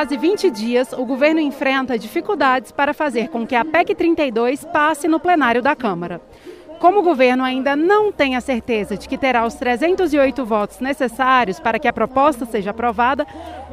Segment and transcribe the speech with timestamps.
[0.00, 5.06] quase 20 dias, o governo enfrenta dificuldades para fazer com que a PEC 32 passe
[5.06, 6.22] no plenário da Câmara.
[6.78, 11.60] Como o governo ainda não tem a certeza de que terá os 308 votos necessários
[11.60, 13.26] para que a proposta seja aprovada,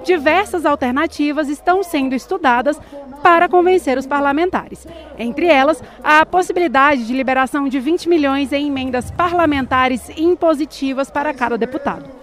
[0.03, 2.77] diversas alternativas estão sendo estudadas
[3.23, 4.85] para convencer os parlamentares.
[5.17, 11.57] Entre elas, a possibilidade de liberação de 20 milhões em emendas parlamentares impositivas para cada
[11.57, 12.17] deputado.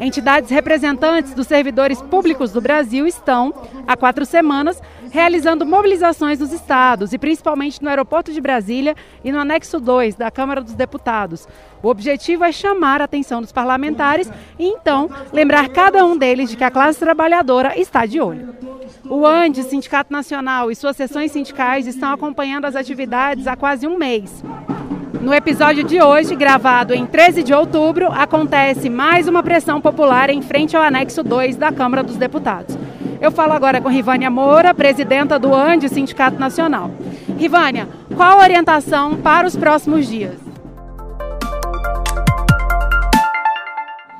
[0.00, 3.54] Entidades representantes dos servidores públicos do Brasil estão,
[3.86, 9.38] há quatro semanas, realizando mobilizações nos estados e principalmente no aeroporto de Brasília e no
[9.38, 11.46] anexo 2 da Câmara dos Deputados.
[11.82, 16.56] O objetivo é chamar a atenção dos parlamentares e então lembrar cada um deles de
[16.56, 18.54] que a classe trabalhadora está de olho.
[19.08, 23.98] O ANDE, Sindicato Nacional e suas seções sindicais estão acompanhando as atividades há quase um
[23.98, 24.42] mês.
[25.22, 30.42] No episódio de hoje, gravado em 13 de outubro, acontece mais uma pressão popular em
[30.42, 32.76] frente ao anexo 2 da Câmara dos Deputados.
[33.20, 36.90] Eu falo agora com Rivânia Moura, presidenta do ANDE, Sindicato Nacional.
[37.38, 40.40] Rivânia, qual a orientação para os próximos dias?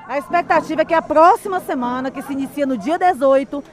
[0.06, 3.64] A expectativa é que a próxima semana, que se inicia no dia 18,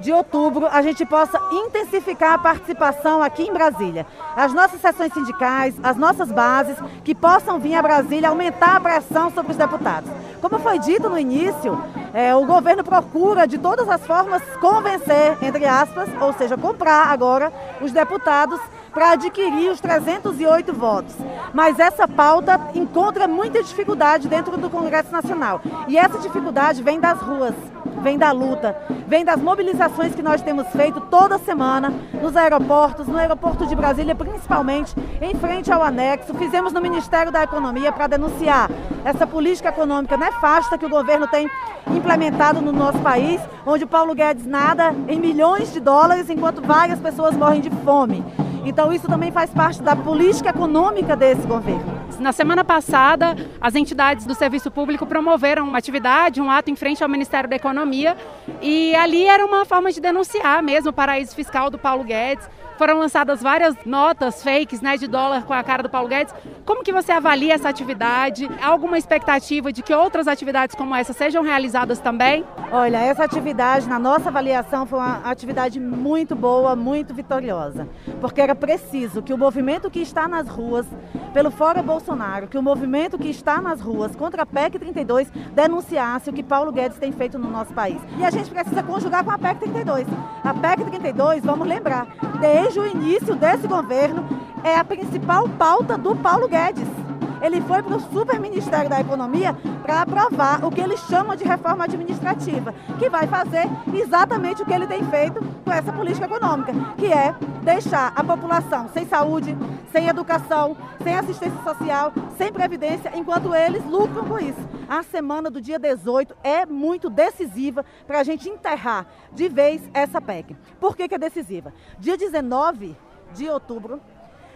[0.00, 4.06] de outubro a gente possa intensificar a participação aqui em Brasília.
[4.34, 9.30] As nossas sessões sindicais, as nossas bases, que possam vir a Brasília aumentar a pressão
[9.30, 10.10] sobre os deputados.
[10.40, 11.78] Como foi dito no início,
[12.14, 17.52] é, o governo procura de todas as formas convencer, entre aspas, ou seja, comprar agora
[17.80, 18.58] os deputados
[18.92, 21.14] para adquirir os 308 votos.
[21.54, 25.60] Mas essa pauta encontra muita dificuldade dentro do Congresso Nacional.
[25.88, 27.54] E essa dificuldade vem das ruas
[28.00, 33.18] vem da luta, vem das mobilizações que nós temos feito toda semana nos aeroportos, no
[33.18, 36.34] aeroporto de Brasília, principalmente em frente ao anexo.
[36.34, 38.70] Fizemos no Ministério da Economia para denunciar
[39.04, 41.48] essa política econômica nefasta que o governo tem
[41.94, 47.36] implementado no nosso país, onde Paulo Guedes nada em milhões de dólares enquanto várias pessoas
[47.36, 48.24] morrem de fome.
[48.64, 52.00] Então isso também faz parte da política econômica desse governo.
[52.18, 57.02] Na semana passada, as entidades do serviço público promoveram uma atividade, um ato em frente
[57.02, 58.16] ao Ministério da Economia,
[58.60, 62.48] e ali era uma forma de denunciar mesmo o paraíso fiscal do Paulo Guedes.
[62.76, 66.34] Foram lançadas várias notas fakes né, de dólar com a cara do Paulo Guedes.
[66.64, 68.48] Como que você avalia essa atividade?
[68.58, 72.42] Há alguma expectativa de que outras atividades como essa sejam realizadas também?
[72.72, 77.86] Olha, essa atividade, na nossa avaliação, foi uma atividade muito boa, muito vitoriosa.
[78.20, 80.86] Porque era preciso que o movimento que está nas ruas
[81.32, 86.28] pelo Fora Bolsonaro, que o movimento que está nas ruas contra a PEC 32 denunciasse
[86.28, 88.00] o que Paulo Guedes tem feito no nosso país.
[88.18, 90.06] E a gente precisa conjugar com a PEC 32.
[90.44, 92.06] A PEC 32, vamos lembrar,
[92.40, 94.24] desde o início desse governo,
[94.62, 96.99] é a principal pauta do Paulo Guedes.
[97.40, 101.44] Ele foi para o Super Ministério da Economia para aprovar o que ele chama de
[101.44, 106.72] reforma administrativa, que vai fazer exatamente o que ele tem feito com essa política econômica,
[106.96, 109.56] que é deixar a população sem saúde,
[109.90, 114.68] sem educação, sem assistência social, sem previdência, enquanto eles lucram com isso.
[114.88, 120.20] A semana do dia 18 é muito decisiva para a gente enterrar de vez essa
[120.20, 120.56] PEC.
[120.80, 121.72] Por que, que é decisiva?
[121.98, 122.96] Dia 19
[123.32, 124.00] de outubro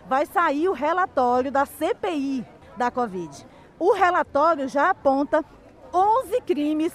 [0.08, 2.44] vai sair o relatório da CPI
[2.76, 3.46] da Covid.
[3.78, 5.44] O relatório já aponta
[5.92, 6.92] 11 crimes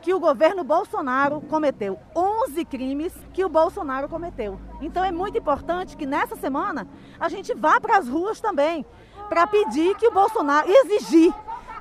[0.00, 1.98] que o governo Bolsonaro cometeu.
[2.14, 4.58] 11 crimes que o Bolsonaro cometeu.
[4.80, 6.86] Então é muito importante que nessa semana
[7.18, 8.86] a gente vá para as ruas também
[9.28, 11.34] para pedir que o Bolsonaro, exigir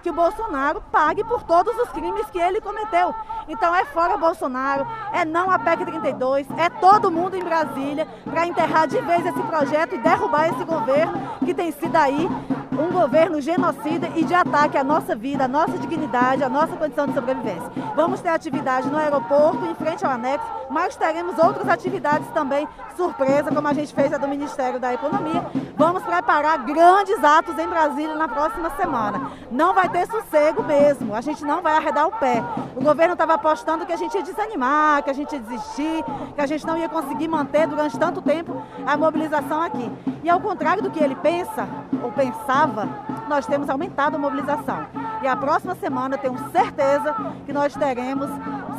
[0.07, 3.13] que o Bolsonaro pague por todos os crimes que ele cometeu.
[3.45, 8.47] Então é fora Bolsonaro, é não a PEC 32, é todo mundo em Brasília para
[8.47, 12.29] enterrar de vez esse projeto e derrubar esse governo que tem sido aí
[12.79, 17.07] um governo genocida e de ataque à nossa vida, à nossa dignidade, à nossa condição
[17.07, 17.71] de sobrevivência.
[17.95, 23.51] Vamos ter atividade no aeroporto, em frente ao anexo, mas teremos outras atividades também, surpresa,
[23.51, 25.43] como a gente fez a do Ministério da Economia.
[25.75, 29.31] Vamos preparar grandes atos em Brasília na próxima semana.
[29.49, 32.43] Não vai ter sossego mesmo, a gente não vai arredar o pé.
[32.75, 36.03] O governo estava apostando que a gente ia desanimar, que a gente ia desistir,
[36.35, 39.91] que a gente não ia conseguir manter durante tanto tempo a mobilização aqui.
[40.23, 41.67] E ao contrário do que ele pensa,
[42.03, 42.87] ou pensava,
[43.27, 44.85] nós temos aumentado a mobilização.
[45.21, 47.15] E a próxima semana tenho certeza
[47.45, 48.29] que nós teremos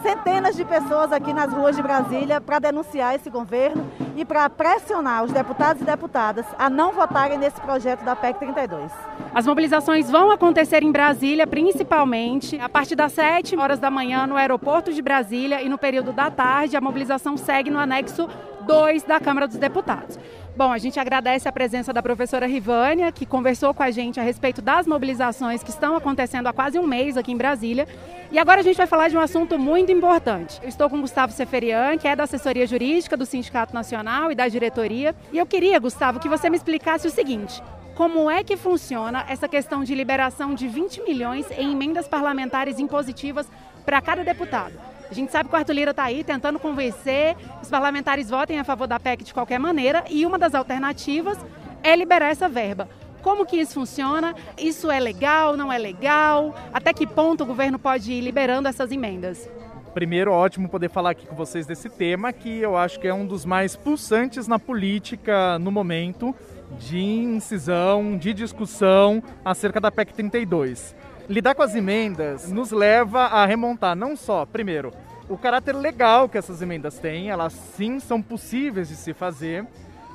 [0.02, 3.86] centenas de pessoas aqui nas ruas de Brasília para denunciar esse governo
[4.16, 8.90] e para pressionar os deputados e deputadas a não votarem nesse projeto da PEC 32.
[9.34, 14.36] As mobilizações vão acontecer em Brasília, principalmente a partir das 7 horas da manhã no
[14.36, 18.28] aeroporto de Brasília e no período da tarde a mobilização segue no anexo
[18.68, 20.18] 2 da Câmara dos Deputados.
[20.54, 24.22] Bom, a gente agradece a presença da professora Rivânia, que conversou com a gente a
[24.22, 27.88] respeito das mobilizações que estão acontecendo há quase um mês aqui em Brasília.
[28.30, 30.60] E agora a gente vai falar de um assunto muito importante.
[30.62, 34.46] Eu estou com Gustavo Seferian, que é da assessoria jurídica do Sindicato Nacional e da
[34.48, 35.16] diretoria.
[35.32, 37.62] E eu queria, Gustavo, que você me explicasse o seguinte:
[37.94, 43.48] como é que funciona essa questão de liberação de 20 milhões em emendas parlamentares impositivas
[43.86, 44.97] para cada deputado?
[45.10, 48.64] A gente sabe que o Arthur Lira está aí tentando convencer os parlamentares votem a
[48.64, 51.38] favor da PEC de qualquer maneira e uma das alternativas
[51.82, 52.88] é liberar essa verba.
[53.22, 54.34] Como que isso funciona?
[54.56, 56.54] Isso é legal, não é legal?
[56.72, 59.48] Até que ponto o governo pode ir liberando essas emendas?
[59.94, 63.26] Primeiro, ótimo poder falar aqui com vocês desse tema, que eu acho que é um
[63.26, 66.34] dos mais pulsantes na política no momento,
[66.78, 70.94] de incisão, de discussão acerca da PEC 32
[71.28, 74.92] lidar com as emendas nos leva a remontar não só, primeiro,
[75.28, 79.66] o caráter legal que essas emendas têm, elas sim são possíveis de se fazer,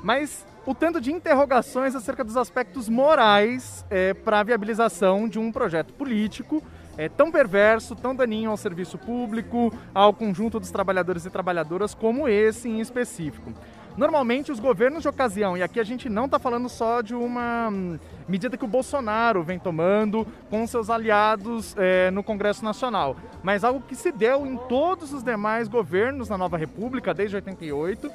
[0.03, 5.51] mas o tanto de interrogações acerca dos aspectos morais é, para a viabilização de um
[5.51, 6.63] projeto político
[6.97, 12.27] é, tão perverso, tão daninho ao serviço público, ao conjunto dos trabalhadores e trabalhadoras como
[12.27, 13.51] esse em específico.
[13.95, 17.69] Normalmente, os governos de ocasião, e aqui a gente não está falando só de uma
[17.71, 23.63] hum, medida que o Bolsonaro vem tomando com seus aliados é, no Congresso Nacional, mas
[23.63, 28.11] algo que se deu em todos os demais governos na nova República desde 88,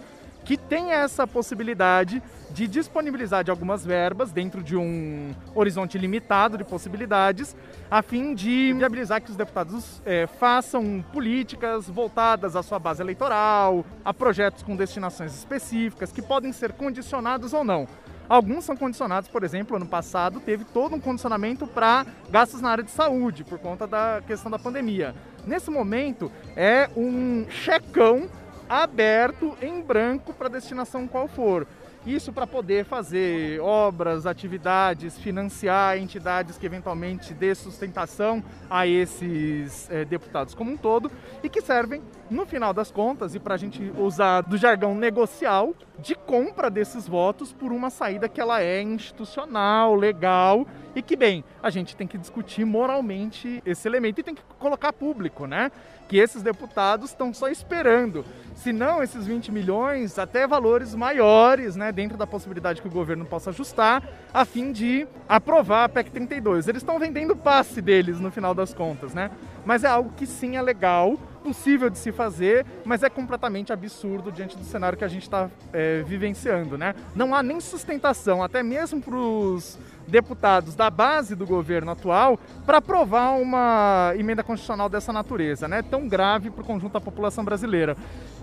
[0.48, 2.22] que tem essa possibilidade
[2.52, 7.54] de disponibilizar de algumas verbas dentro de um horizonte limitado de possibilidades,
[7.90, 13.84] a fim de viabilizar que os deputados é, façam políticas voltadas à sua base eleitoral,
[14.02, 17.86] a projetos com destinações específicas, que podem ser condicionados ou não.
[18.26, 22.84] Alguns são condicionados, por exemplo, ano passado teve todo um condicionamento para gastos na área
[22.84, 25.14] de saúde, por conta da questão da pandemia.
[25.46, 28.30] Nesse momento, é um checão
[28.68, 31.66] aberto em branco para destinação qual for.
[32.06, 40.04] Isso para poder fazer obras, atividades, financiar entidades que eventualmente dê sustentação a esses é,
[40.04, 41.10] deputados como um todo
[41.42, 45.74] e que servem, no final das contas, e para a gente usar do jargão negocial,
[45.98, 51.44] de compra desses votos por uma saída que ela é institucional, legal e que, bem,
[51.62, 55.72] a gente tem que discutir moralmente esse elemento e tem que colocar público, né?
[56.08, 58.24] Que esses deputados estão só esperando
[58.58, 63.24] se não esses 20 milhões, até valores maiores, né, dentro da possibilidade que o governo
[63.24, 64.02] possa ajustar,
[64.34, 66.66] a fim de aprovar a PEC 32.
[66.66, 69.30] Eles estão vendendo passe deles no final das contas, né?
[69.64, 74.30] Mas é algo que sim é legal, possível de se fazer, mas é completamente absurdo
[74.30, 76.94] diante do cenário que a gente está é, vivenciando, né?
[77.14, 82.78] Não há nem sustentação, até mesmo para os deputados da base do governo atual para
[82.78, 85.82] aprovar uma emenda constitucional dessa natureza, né?
[85.82, 87.96] Tão grave para o conjunto da população brasileira.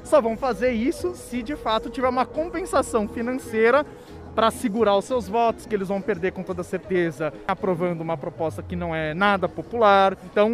[0.03, 3.85] Só vão fazer isso se de fato tiver uma compensação financeira
[4.35, 8.61] para segurar os seus votos, que eles vão perder com toda certeza, aprovando uma proposta
[8.61, 10.17] que não é nada popular.
[10.25, 10.51] Então,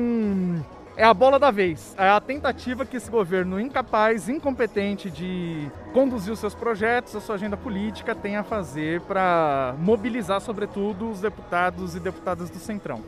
[1.01, 1.95] é a bola da vez.
[1.97, 7.33] É a tentativa que esse governo incapaz, incompetente de conduzir os seus projetos, a sua
[7.33, 13.01] agenda política, tem a fazer para mobilizar, sobretudo, os deputados e deputadas do Centrão.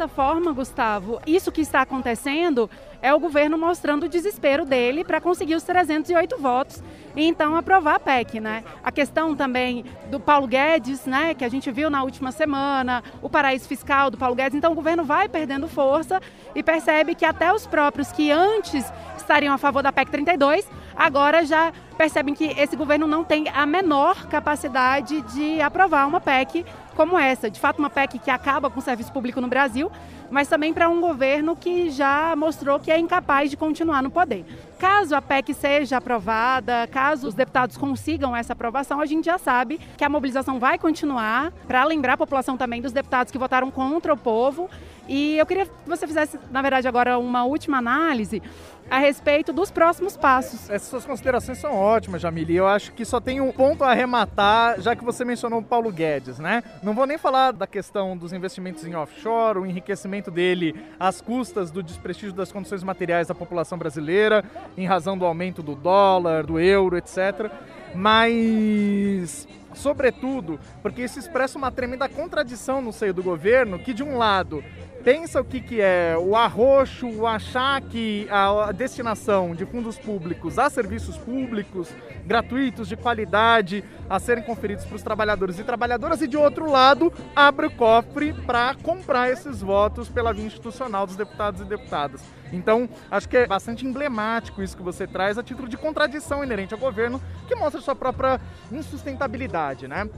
[0.00, 2.70] Certa forma, Gustavo, isso que está acontecendo
[3.02, 6.82] é o governo mostrando o desespero dele para conseguir os 308 votos
[7.14, 8.64] e então aprovar a PEC, né?
[8.82, 13.28] A questão também do Paulo Guedes, né, que a gente viu na última semana, o
[13.28, 16.18] paraíso fiscal do Paulo Guedes, então o governo vai perdendo força
[16.54, 20.66] e percebe que até os próprios que antes estariam a favor da PEC 32,
[20.96, 26.64] agora já percebem que esse governo não tem a menor capacidade de aprovar uma PEC
[27.00, 27.50] como essa.
[27.50, 29.90] De fato, uma PEC que acaba com o serviço público no Brasil,
[30.30, 34.44] mas também para um governo que já mostrou que é incapaz de continuar no poder.
[34.78, 39.80] Caso a PEC seja aprovada, caso os deputados consigam essa aprovação, a gente já sabe
[39.96, 44.12] que a mobilização vai continuar para lembrar a população também dos deputados que votaram contra
[44.12, 44.68] o povo.
[45.08, 48.42] E eu queria que você fizesse, na verdade, agora uma última análise
[48.90, 50.68] a respeito dos próximos passos.
[50.68, 52.56] Essas suas considerações são ótimas, Jamile.
[52.56, 55.92] Eu acho que só tem um ponto a arrematar, já que você mencionou o Paulo
[55.92, 56.64] Guedes, né?
[56.82, 61.70] Não vou nem falar da questão dos investimentos em offshore, o enriquecimento dele às custas
[61.70, 64.44] do desprestígio das condições materiais da população brasileira,
[64.76, 67.50] em razão do aumento do dólar, do euro, etc.
[67.94, 74.18] Mas sobretudo porque isso expressa uma tremenda contradição no seio do governo, que de um
[74.18, 74.64] lado
[75.02, 80.58] pensa o que, que é o arroxo, o achar que a destinação de fundos públicos
[80.58, 81.88] a serviços públicos
[82.26, 87.12] gratuitos, de qualidade, a serem conferidos para os trabalhadores e trabalhadoras, e de outro lado,
[87.34, 92.22] abre o cofre para comprar esses votos pela via institucional dos deputados e deputadas.
[92.52, 96.74] Então, acho que é bastante emblemático isso que você traz a título de contradição inerente
[96.74, 98.40] ao governo, que mostra sua própria
[98.70, 100.08] insustentabilidade, né?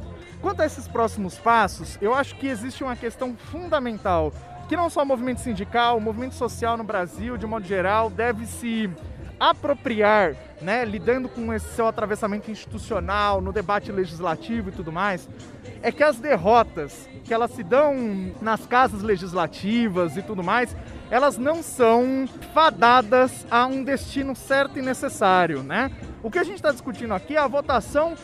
[0.40, 4.32] Quanto a esses próximos passos, eu acho que existe uma questão fundamental
[4.68, 8.46] que não só o movimento sindical, o movimento social no Brasil, de modo geral, deve
[8.46, 8.90] se
[9.38, 15.28] apropriar, né, lidando com esse seu atravessamento institucional, no debate legislativo e tudo mais,
[15.82, 20.74] é que as derrotas que elas se dão nas casas legislativas e tudo mais,
[21.10, 25.90] elas não são fadadas a um destino certo e necessário, né?
[26.22, 28.14] O que a gente está discutindo aqui é a votação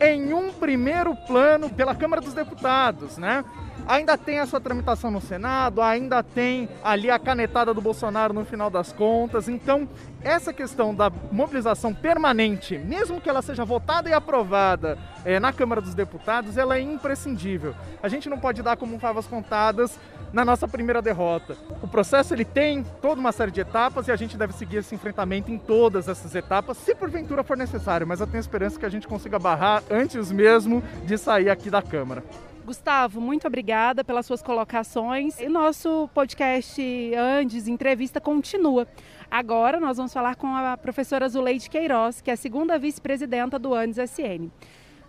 [0.00, 3.44] em um primeiro plano pela Câmara dos Deputados, né?
[3.86, 8.44] ainda tem a sua tramitação no Senado, ainda tem ali a canetada do Bolsonaro no
[8.44, 9.48] final das contas.
[9.48, 9.88] Então,
[10.22, 15.80] essa questão da mobilização permanente, mesmo que ela seja votada e aprovada é, na Câmara
[15.80, 17.74] dos Deputados, ela é imprescindível.
[18.02, 19.98] A gente não pode dar como favas contadas
[20.32, 21.56] na nossa primeira derrota.
[21.82, 24.94] O processo ele tem toda uma série de etapas e a gente deve seguir esse
[24.94, 28.90] enfrentamento em todas essas etapas, se porventura for necessário, mas eu tenho esperança que a
[28.90, 32.22] gente consiga barrar antes mesmo de sair aqui da Câmara.
[32.66, 35.40] Gustavo, muito obrigada pelas suas colocações.
[35.40, 36.82] E nosso podcast
[37.14, 38.88] Andes Entrevista continua.
[39.30, 43.72] Agora nós vamos falar com a professora Zuleide Queiroz, que é a segunda vice-presidenta do
[43.72, 44.50] Andes SN.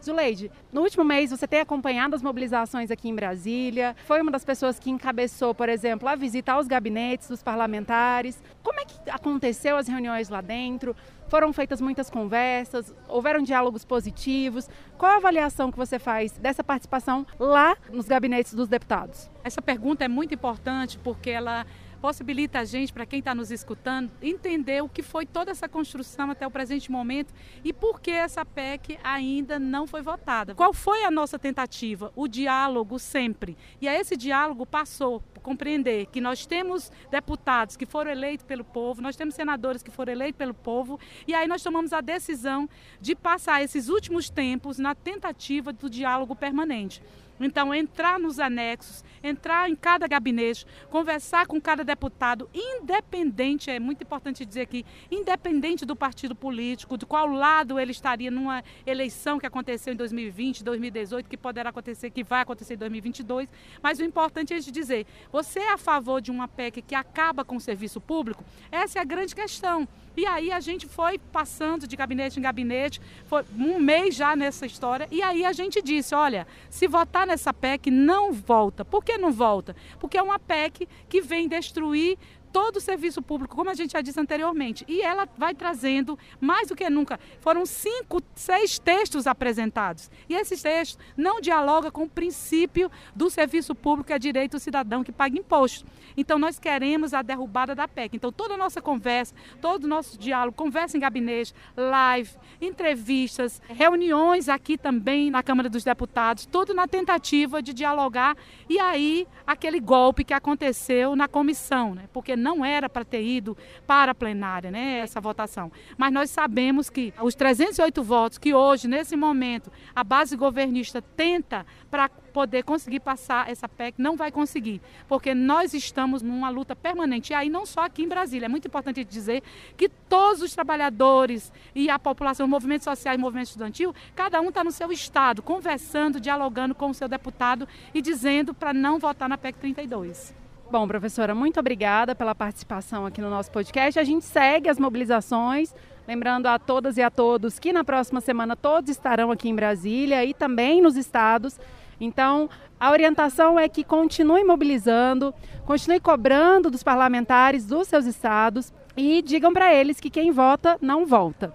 [0.05, 4.45] Zuleide, no último mês você tem acompanhado as mobilizações aqui em Brasília, foi uma das
[4.45, 8.39] pessoas que encabeçou, por exemplo, a visita aos gabinetes dos parlamentares.
[8.61, 10.95] Como é que aconteceu as reuniões lá dentro?
[11.27, 14.69] Foram feitas muitas conversas, houveram diálogos positivos.
[14.98, 19.29] Qual a avaliação que você faz dessa participação lá nos gabinetes dos deputados?
[19.43, 21.65] Essa pergunta é muito importante porque ela
[21.98, 26.32] possibilita a gente, para quem está nos escutando, entender o que foi toda essa construção
[26.32, 30.56] até o presente momento e por que essa PEC ainda não foi votada.
[30.56, 32.12] Qual foi a nossa tentativa?
[32.16, 33.58] O diálogo sempre.
[33.82, 38.63] E a esse diálogo passou por compreender que nós temos deputados que foram eleitos pelo
[38.63, 42.70] povo, nós temos senadores que foram eleitos pelo povo, e aí nós tomamos a decisão
[43.01, 47.01] de passar esses últimos tempos na tentativa do diálogo permanente.
[47.39, 54.03] Então, entrar nos anexos, entrar em cada gabinete, conversar com cada deputado, independente, é muito
[54.03, 59.46] importante dizer aqui, independente do partido político, de qual lado ele estaria numa eleição que
[59.46, 63.50] aconteceu em 2020, 2018, que poderá acontecer, que vai acontecer em 2022.
[63.82, 67.56] Mas o importante é dizer: você é a favor de uma PEC que acaba com
[67.56, 68.44] o serviço público?
[68.72, 69.88] Essa é a grande questão.
[70.17, 74.65] E aí a gente foi passando de gabinete em gabinete, foi um mês já nessa
[74.65, 78.83] história, e aí a gente disse: olha, se votar nessa PEC, não volta.
[78.83, 79.75] Por que não volta?
[80.00, 82.17] Porque é uma PEC que vem destruir
[82.57, 84.83] todo o serviço público, como a gente já disse anteriormente.
[84.87, 90.09] E ela vai trazendo, mais do que nunca, foram cinco, seis textos apresentados.
[90.27, 94.59] E esses textos não dialogam com o princípio do serviço público, que é direito do
[94.59, 95.85] cidadão que paga imposto.
[96.17, 98.15] Então, nós queremos a derrubada da PEC.
[98.15, 104.49] Então, toda a nossa conversa, todo o nosso diálogo, conversa em gabinete, live, entrevistas, reuniões
[104.49, 108.35] aqui também na Câmara dos Deputados, tudo na tentativa de dialogar.
[108.67, 112.09] E aí, aquele golpe que aconteceu na comissão, né?
[112.11, 115.72] porque não era para ter ido para a plenária, né, essa votação.
[115.98, 121.66] Mas nós sabemos que os 308 votos que hoje, nesse momento, a base governista tenta
[121.89, 127.34] para poder conseguir passar essa PEC, não vai conseguir, porque nós estamos numa luta permanente.
[127.34, 129.42] E aí, não só aqui em Brasília, é muito importante dizer
[129.75, 134.63] que todos os trabalhadores e a população, movimento social e movimento estudantil, cada um está
[134.63, 139.38] no seu estado, conversando, dialogando com o seu deputado e dizendo para não votar na
[139.38, 140.47] PEC 32.
[140.69, 143.97] Bom, professora, muito obrigada pela participação aqui no nosso podcast.
[143.97, 145.74] A gente segue as mobilizações.
[146.05, 150.25] Lembrando a todas e a todos que na próxima semana todos estarão aqui em Brasília
[150.25, 151.57] e também nos estados.
[152.01, 155.33] Então, a orientação é que continue mobilizando,
[155.65, 161.05] continue cobrando dos parlamentares dos seus estados e digam para eles que quem vota não
[161.05, 161.53] volta.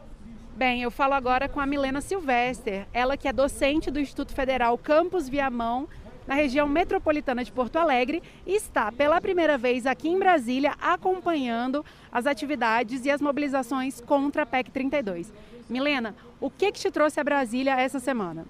[0.56, 4.76] Bem, eu falo agora com a Milena Silvester, ela que é docente do Instituto Federal
[4.78, 5.88] Campus Viamão,
[6.26, 12.26] na região metropolitana de Porto Alegre está pela primeira vez aqui em Brasília acompanhando as
[12.26, 15.32] atividades e as mobilizações contra a PEC 32.
[15.68, 18.46] Milena, o que, que te trouxe a Brasília essa semana?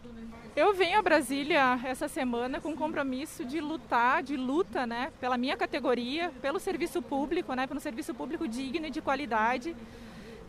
[0.54, 5.38] Eu venho a Brasília essa semana com o compromisso de lutar, de luta, né, pela
[5.38, 9.74] minha categoria, pelo serviço público, né, pelo serviço público digno e de qualidade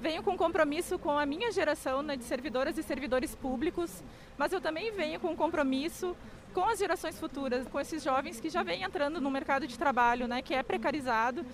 [0.03, 4.03] venho com compromisso com a minha geração né, de servidoras e servidores públicos,
[4.37, 6.13] mas eu também venho com compromisso
[6.53, 10.27] com as gerações futuras, com esses jovens que já vêm entrando no mercado de trabalho,
[10.27, 11.45] né, que é precarizado,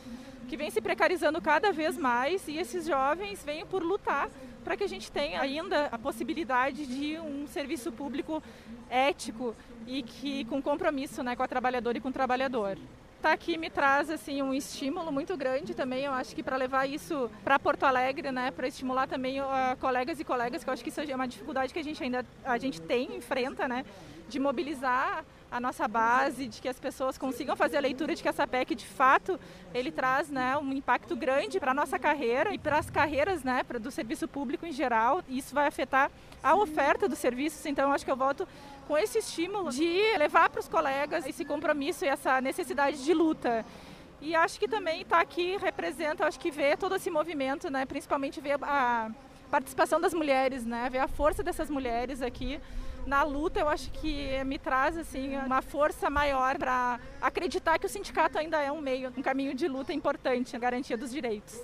[0.47, 4.27] que vem se precarizando cada vez mais, e esses jovens vêm por lutar
[4.63, 8.41] para que a gente tenha ainda a possibilidade de um serviço público
[8.89, 12.79] ético e que com compromisso né, com a trabalhadora e com o trabalhador
[13.19, 16.05] estar tá aqui me traz assim um estímulo muito grande também.
[16.05, 19.45] Eu acho que para levar isso para Porto Alegre, né, para estimular também uh,
[19.79, 22.25] colegas e colegas, que eu acho que isso é uma dificuldade que a gente ainda
[22.45, 23.85] a gente tem enfrenta, né,
[24.29, 28.29] de mobilizar a nossa base, de que as pessoas consigam fazer a leitura de que
[28.29, 29.39] essa PEC, de fato,
[29.73, 33.63] ele traz né, um impacto grande para a nossa carreira e para as carreiras né,
[33.81, 35.23] do serviço público em geral.
[35.27, 36.11] E isso vai afetar
[36.43, 37.65] a oferta dos serviços.
[37.65, 38.47] Então, acho que eu volto
[38.87, 43.65] com esse estímulo de levar para os colegas esse compromisso e essa necessidade de luta.
[44.21, 48.41] E acho que também está aqui representa, acho que ver todo esse movimento, né, principalmente
[48.41, 49.09] ver a
[49.49, 52.59] participação das mulheres, né, ver a força dessas mulheres aqui
[53.05, 57.89] na luta, eu acho que me traz assim uma força maior para acreditar que o
[57.89, 61.59] sindicato ainda é um meio, um caminho de luta importante na garantia dos direitos.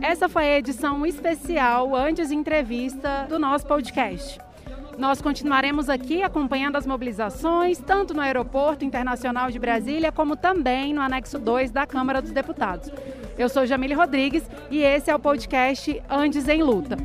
[0.00, 4.38] Essa foi a edição especial antes de entrevista do nosso podcast.
[4.96, 11.00] Nós continuaremos aqui acompanhando as mobilizações, tanto no Aeroporto Internacional de Brasília, como também no
[11.00, 12.90] anexo 2 da Câmara dos Deputados.
[13.38, 16.96] Eu sou Jamile Rodrigues e esse é o podcast Andes em Luta.